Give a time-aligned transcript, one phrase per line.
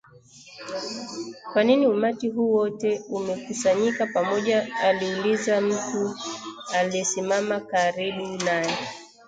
[1.53, 6.15] Kwa nini umati huu wote umekusanyika pamoja aliuliza mtu
[6.73, 8.77] aliyesimama karibu naye